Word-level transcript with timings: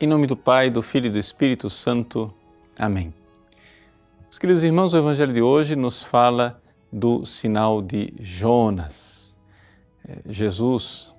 Em 0.00 0.08
nome 0.08 0.26
do 0.26 0.36
Pai, 0.36 0.70
do 0.70 0.82
Filho 0.82 1.06
e 1.06 1.10
do 1.10 1.18
Espírito 1.18 1.70
Santo. 1.70 2.34
Amém. 2.76 3.14
Os 4.28 4.40
queridos 4.40 4.64
irmãos, 4.64 4.92
o 4.92 4.96
Evangelho 4.96 5.32
de 5.32 5.40
hoje 5.40 5.76
nos 5.76 6.02
fala 6.02 6.60
do 6.92 7.24
sinal 7.24 7.80
de 7.80 8.12
Jonas. 8.18 9.38
É, 10.06 10.18
Jesus 10.26 11.14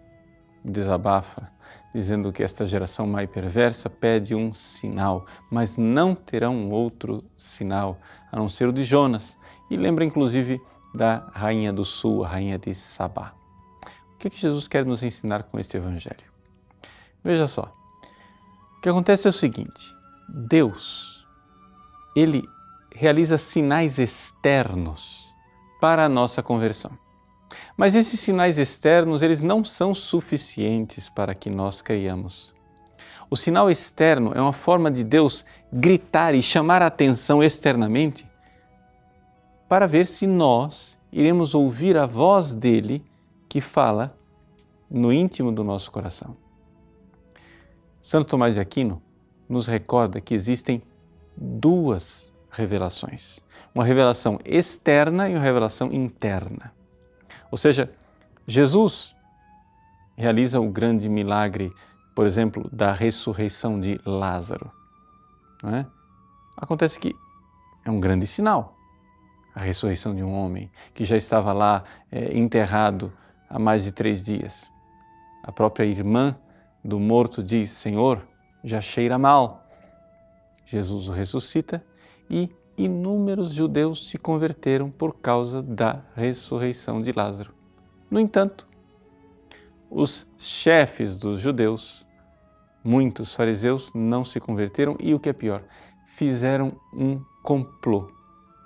desabafa, 0.63 1.49
dizendo 1.93 2.33
que 2.33 2.43
esta 2.43 2.67
geração 2.67 3.07
má 3.07 3.23
e 3.23 3.27
perversa 3.27 3.89
pede 3.89 4.35
um 4.35 4.53
sinal, 4.53 5.25
mas 5.49 5.77
não 5.77 6.13
terão 6.13 6.69
outro 6.69 7.23
sinal 7.37 7.97
a 8.29 8.35
não 8.35 8.49
ser 8.49 8.67
o 8.67 8.73
de 8.73 8.83
Jonas. 8.83 9.37
E 9.71 9.77
lembra 9.77 10.03
inclusive 10.03 10.59
da 10.93 11.29
rainha 11.31 11.71
do 11.71 11.85
sul, 11.85 12.25
a 12.25 12.27
rainha 12.27 12.59
de 12.59 12.75
Sabá. 12.75 13.33
O 14.13 14.17
que, 14.17 14.27
é 14.27 14.29
que 14.29 14.37
Jesus 14.37 14.67
quer 14.67 14.85
nos 14.85 15.01
ensinar 15.01 15.43
com 15.43 15.57
este 15.57 15.77
Evangelho? 15.77 16.25
Veja 17.23 17.47
só, 17.47 17.73
que 18.85 18.89
acontece 18.89 19.25
é 19.25 19.31
o 19.31 19.33
seguinte: 19.33 19.95
Deus, 20.29 21.25
Ele 22.15 22.47
realiza 22.93 23.35
sinais 23.35 23.97
externos 23.97 25.27
para 25.81 26.05
a 26.05 26.09
nossa 26.09 26.43
conversão. 26.43 26.91
Mas 27.75 27.95
esses 27.95 28.19
sinais 28.19 28.59
externos, 28.59 29.23
eles 29.23 29.41
não 29.41 29.63
são 29.63 29.95
suficientes 29.95 31.09
para 31.09 31.33
que 31.33 31.49
nós 31.49 31.81
creiamos. 31.81 32.53
O 33.27 33.35
sinal 33.35 33.71
externo 33.71 34.33
é 34.35 34.39
uma 34.39 34.53
forma 34.53 34.91
de 34.91 35.03
Deus 35.03 35.43
gritar 35.73 36.35
e 36.35 36.41
chamar 36.43 36.83
a 36.83 36.87
atenção 36.87 37.41
externamente 37.41 38.23
para 39.67 39.87
ver 39.87 40.05
se 40.05 40.27
nós 40.27 40.95
iremos 41.11 41.55
ouvir 41.55 41.97
a 41.97 42.05
voz 42.05 42.53
dele 42.53 43.03
que 43.49 43.59
fala 43.59 44.15
no 44.87 45.11
íntimo 45.11 45.51
do 45.51 45.63
nosso 45.63 45.91
coração. 45.91 46.44
Santo 48.05 48.27
Tomás 48.27 48.53
de 48.53 48.59
Aquino 48.59 49.01
nos 49.49 49.65
recorda 49.65 50.21
que 50.21 50.35
existem 50.35 50.79
duas 51.35 52.31
revelações: 52.51 53.39
uma 53.73 53.83
revelação 53.83 54.37
externa 54.45 55.27
e 55.27 55.33
uma 55.33 55.41
revelação 55.41 55.91
interna. 55.91 56.71
Ou 57.49 57.57
seja, 57.57 57.91
Jesus 58.45 59.15
realiza 60.15 60.59
o 60.59 60.69
grande 60.69 61.09
milagre, 61.09 61.73
por 62.15 62.27
exemplo, 62.27 62.69
da 62.71 62.93
ressurreição 62.93 63.79
de 63.79 63.99
Lázaro. 64.05 64.71
É? 65.63 65.83
Acontece 66.57 66.99
que 66.99 67.15
é 67.83 67.89
um 67.89 67.99
grande 67.99 68.27
sinal 68.27 68.77
a 69.55 69.61
ressurreição 69.61 70.13
de 70.13 70.21
um 70.21 70.31
homem 70.31 70.69
que 70.93 71.05
já 71.05 71.17
estava 71.17 71.51
lá 71.53 71.83
é, 72.11 72.37
enterrado 72.37 73.11
há 73.49 73.57
mais 73.57 73.83
de 73.83 73.91
três 73.91 74.21
dias. 74.21 74.69
A 75.41 75.51
própria 75.51 75.85
irmã 75.85 76.37
do 76.85 76.99
morto 76.99 77.41
diz: 77.41 77.71
Senhor, 77.71 78.27
já 78.63 78.79
cheira 78.79 79.17
mal. 79.17 79.67
Jesus 80.63 81.09
o 81.09 81.11
ressuscita 81.11 81.83
e 82.29 82.49
inúmeros 82.77 83.53
judeus 83.53 84.09
se 84.09 84.17
converteram 84.17 84.91
por 84.91 85.15
causa 85.19 85.61
da 85.61 86.01
ressurreição 86.15 87.01
de 87.01 87.11
Lázaro. 87.11 87.53
No 88.09 88.19
entanto, 88.19 88.67
os 89.89 90.27
chefes 90.37 91.15
dos 91.15 91.39
judeus, 91.39 92.05
muitos 92.83 93.33
fariseus, 93.33 93.91
não 93.93 94.23
se 94.23 94.39
converteram 94.39 94.95
e 94.99 95.13
o 95.13 95.19
que 95.19 95.29
é 95.29 95.33
pior, 95.33 95.63
fizeram 96.05 96.79
um 96.93 97.19
complô 97.41 98.11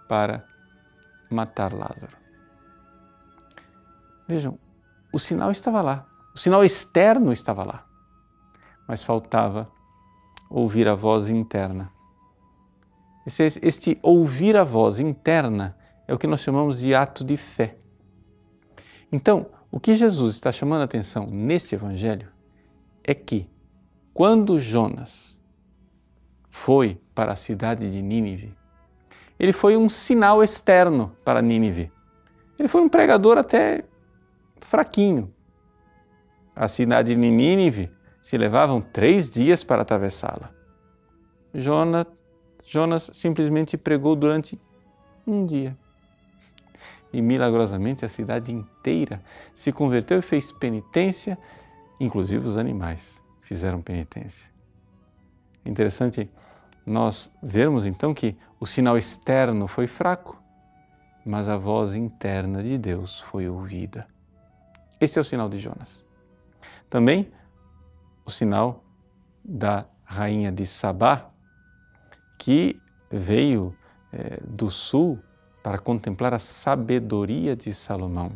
para 0.08 0.46
matar 1.30 1.74
Lázaro. 1.74 2.18
Vejam, 4.28 4.60
o 5.12 5.20
sinal 5.20 5.52
estava 5.52 5.82
lá, 5.82 6.08
o 6.34 6.38
sinal 6.38 6.64
externo 6.64 7.32
estava 7.32 7.64
lá, 7.64 7.89
mas 8.90 9.02
faltava 9.02 9.72
ouvir 10.50 10.88
a 10.90 10.96
voz 10.96 11.30
interna 11.30 11.90
este, 13.38 13.60
este 13.62 14.00
ouvir 14.02 14.58
a 14.58 14.64
voz 14.64 15.00
interna 15.00 15.78
é 16.08 16.14
o 16.14 16.18
que 16.18 16.26
nós 16.28 16.42
chamamos 16.42 16.80
de 16.80 16.96
ato 16.96 17.24
de 17.24 17.38
fé. 17.38 17.76
Então, 19.12 19.48
o 19.72 19.80
que 19.80 19.96
Jesus 19.96 20.36
está 20.36 20.52
chamando 20.52 20.82
a 20.82 20.86
atenção 20.86 21.28
nesse 21.32 21.76
evangelho 21.76 22.28
é 23.04 23.14
que 23.14 23.48
quando 24.14 24.60
Jonas 24.60 25.40
foi 26.50 27.00
para 27.14 27.34
a 27.34 27.36
cidade 27.36 27.92
de 27.92 28.02
Nínive, 28.02 28.56
ele 29.40 29.54
foi 29.54 29.78
um 29.78 29.88
sinal 29.88 30.44
externo 30.44 31.16
para 31.24 31.42
Nínive. 31.42 31.92
Ele 32.58 32.68
foi 32.68 32.82
um 32.82 32.90
pregador 32.90 33.38
até 33.38 33.84
fraquinho. 34.60 35.34
A 36.56 36.68
cidade 36.68 37.16
de 37.16 37.22
Nínive 37.22 37.90
se 38.22 38.38
levavam 38.38 38.82
três 38.82 39.30
dias 39.30 39.64
para 39.64 39.82
atravessá-la. 39.82 40.52
Jonas 41.54 42.06
Jonas 42.70 43.10
simplesmente 43.14 43.76
pregou 43.78 44.16
durante 44.16 44.60
um 45.26 45.44
dia. 45.44 45.76
E 47.12 47.20
milagrosamente 47.20 48.06
a 48.06 48.10
cidade 48.10 48.52
inteira 48.52 49.24
se 49.56 49.72
converteu 49.72 50.20
e 50.20 50.22
fez 50.22 50.52
penitência, 50.52 51.36
inclusive 52.00 52.48
os 52.48 52.58
animais 52.58 53.24
fizeram 53.42 53.82
penitência. 53.82 54.48
Interessante 55.66 56.30
nós 56.86 57.32
vermos 57.42 57.88
então 57.88 58.14
que 58.14 58.38
o 58.60 58.68
sinal 58.68 58.98
externo 58.98 59.68
foi 59.68 59.88
fraco, 59.88 60.40
mas 61.26 61.50
a 61.50 61.58
voz 61.58 61.96
interna 61.96 62.62
de 62.62 62.78
Deus 62.78 63.20
foi 63.20 63.50
ouvida. 63.50 64.08
Esse 65.02 65.18
é 65.18 65.22
o 65.22 65.26
sinal 65.26 65.50
de 65.50 65.58
Jonas. 65.58 66.06
Também 66.88 67.32
o 68.30 68.32
sinal 68.32 68.84
da 69.44 69.86
rainha 70.06 70.52
de 70.52 70.66
Sabá, 70.66 71.32
que 72.38 72.80
veio 73.12 73.76
é, 74.14 74.40
do 74.48 74.70
sul 74.70 75.20
para 75.64 75.80
contemplar 75.80 76.34
a 76.34 76.40
sabedoria 76.40 77.56
de 77.56 77.74
Salomão. 77.74 78.32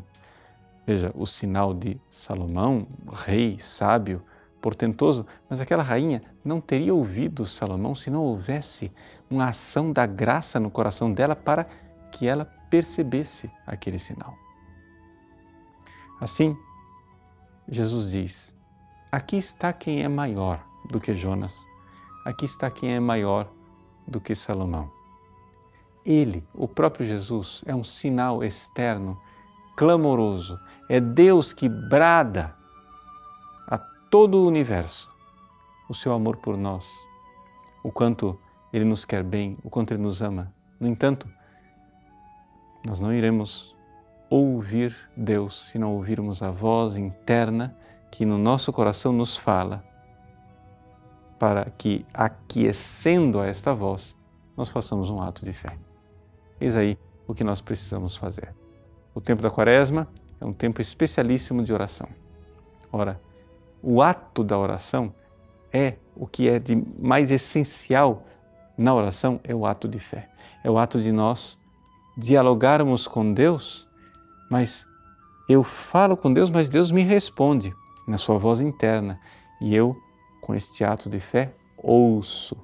Veja, 0.86 1.12
o 1.16 1.26
sinal 1.26 1.74
de 1.74 2.02
Salomão, 2.10 2.88
rei 3.26 3.58
sábio, 3.60 4.22
portentoso, 4.60 5.26
mas 5.48 5.62
aquela 5.62 5.84
rainha 5.84 6.22
não 6.44 6.60
teria 6.60 6.94
ouvido 6.94 7.46
Salomão 7.46 7.94
se 7.94 8.10
não 8.10 8.24
houvesse 8.24 8.92
uma 9.30 9.50
ação 9.50 9.92
da 9.92 10.06
graça 10.06 10.60
no 10.60 10.72
coração 10.72 11.14
dela 11.14 11.36
para 11.36 11.68
que 12.12 12.28
ela 12.28 12.46
percebesse 12.70 13.50
aquele 13.66 14.00
sinal. 14.00 14.34
Assim, 16.20 16.58
Jesus 17.70 18.12
diz: 18.12 18.56
Aqui 19.14 19.38
está 19.38 19.72
quem 19.72 20.02
é 20.02 20.08
maior 20.08 20.66
do 20.90 21.00
que 21.00 21.14
Jonas, 21.14 21.68
aqui 22.26 22.46
está 22.46 22.72
quem 22.72 22.96
é 22.96 23.00
maior 23.00 23.48
do 24.08 24.20
que 24.20 24.34
Salomão. 24.34 24.92
Ele, 26.04 26.44
o 26.52 26.68
próprio 26.68 27.06
Jesus, 27.06 27.64
é 27.68 27.76
um 27.76 27.84
sinal 27.84 28.44
externo, 28.44 29.16
clamoroso. 29.78 30.60
É 30.90 31.00
Deus 31.00 31.54
que 31.54 31.70
brada 31.70 32.56
a 33.68 33.78
todo 34.10 34.40
o 34.40 34.48
universo 34.48 35.08
o 35.88 35.94
seu 35.94 36.12
amor 36.12 36.38
por 36.38 36.58
nós, 36.58 36.90
o 37.84 37.92
quanto 37.92 38.36
Ele 38.74 38.84
nos 38.84 39.06
quer 39.06 39.22
bem, 39.22 39.60
o 39.64 39.70
quanto 39.70 39.94
Ele 39.94 40.02
nos 40.02 40.24
ama. 40.24 40.52
No 40.80 40.88
entanto, 40.88 41.30
nós 42.84 43.00
não 43.00 43.14
iremos 43.14 43.76
ouvir 44.28 44.98
Deus 45.16 45.70
se 45.70 45.78
não 45.78 45.94
ouvirmos 45.94 46.42
a 46.42 46.50
voz 46.50 46.98
interna 46.98 47.78
que 48.14 48.28
no 48.28 48.38
nosso 48.38 48.72
coração 48.72 49.12
nos 49.12 49.36
fala 49.36 49.84
para 51.40 51.66
que, 51.72 52.06
aquecendo 52.14 53.40
a 53.40 53.48
esta 53.48 53.74
voz, 53.74 54.16
nós 54.56 54.70
façamos 54.70 55.10
um 55.10 55.20
ato 55.20 55.44
de 55.44 55.52
fé. 55.52 55.76
Eis 56.62 56.76
aí 56.76 56.96
o 57.28 57.34
que 57.34 57.44
nós 57.44 57.60
precisamos 57.60 58.16
fazer. 58.16 58.54
O 59.16 59.20
tempo 59.20 59.42
da 59.42 59.50
Quaresma 59.50 60.08
é 60.40 60.46
um 60.46 60.54
tempo 60.54 60.80
especialíssimo 60.80 61.64
de 61.64 61.74
oração. 61.74 62.08
Ora, 62.92 63.20
o 63.82 64.00
ato 64.00 64.44
da 64.44 64.60
oração 64.60 65.12
é 65.72 65.96
o 66.16 66.28
que 66.28 66.48
é 66.48 66.60
de 66.60 66.76
mais 67.00 67.32
essencial 67.32 68.28
na 68.78 68.94
oração 68.94 69.40
é 69.44 69.56
o 69.56 69.66
ato 69.66 69.88
de 69.88 69.98
fé. 69.98 70.30
É 70.64 70.70
o 70.70 70.78
ato 70.78 71.02
de 71.02 71.12
nós 71.12 71.58
dialogarmos 72.16 73.08
com 73.08 73.34
Deus, 73.34 73.90
mas 74.52 74.86
eu 75.50 75.64
falo 75.64 76.16
com 76.16 76.32
Deus, 76.32 76.52
mas 76.52 76.70
Deus 76.70 76.92
me 76.92 77.02
responde 77.02 77.74
na 78.08 78.18
sua 78.18 78.38
voz 78.38 78.62
interna 78.62 79.20
e 79.62 79.76
eu 79.76 79.96
com 80.42 80.54
este 80.54 80.84
ato 80.84 81.10
de 81.10 81.20
fé, 81.20 81.54
ouço 81.78 82.58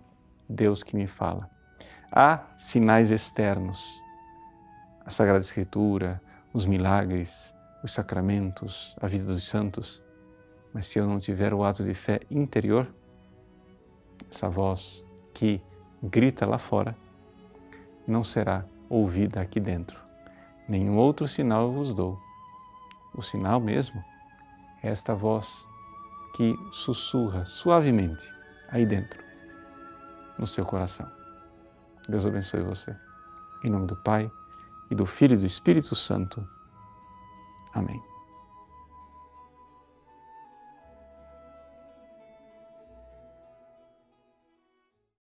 Deus 0.48 0.84
que 0.84 0.96
me 0.96 1.08
fala. 1.08 1.50
Há 2.12 2.44
sinais 2.58 3.12
externos, 3.12 4.02
a 5.06 5.10
Sagrada 5.10 5.40
Escritura, 5.40 6.22
os 6.54 6.66
milagres, 6.66 7.56
os 7.84 7.94
sacramentos, 7.94 8.96
a 9.00 9.08
vida 9.08 9.26
dos 9.26 9.48
santos, 9.48 10.02
mas 10.74 10.88
se 10.88 11.00
eu 11.00 11.08
não 11.08 11.20
tiver 11.20 11.54
o 11.54 11.64
ato 11.64 11.84
de 11.84 11.94
fé 11.94 12.20
interior, 12.30 12.94
essa 14.30 14.50
voz 14.50 15.06
que 15.34 15.62
grita 16.04 16.46
lá 16.46 16.58
fora, 16.58 16.98
não 18.06 18.24
será 18.24 18.66
ouvida 18.90 19.40
aqui 19.40 19.60
dentro. 19.60 20.02
Nenhum 20.68 20.98
outro 20.98 21.28
sinal 21.28 21.64
eu 21.64 21.72
vos 21.72 21.94
dou. 21.94 22.20
O 23.16 23.22
sinal 23.22 23.60
mesmo 23.60 24.04
esta 24.82 25.14
voz 25.14 25.68
que 26.36 26.56
sussurra 26.72 27.46
suavemente 27.46 28.30
aí 28.70 28.86
dentro, 28.86 29.22
no 30.38 30.48
seu 30.48 30.66
coração. 30.66 31.10
Deus 32.08 32.26
abençoe 32.26 32.62
você. 32.62 32.96
Em 33.64 33.70
nome 33.70 33.88
do 33.88 33.96
Pai, 33.96 34.32
e 34.90 34.96
do 34.96 35.06
Filho 35.06 35.36
e 35.36 35.38
do 35.38 35.46
Espírito 35.46 35.96
Santo. 35.96 36.46
Amém. 37.74 38.09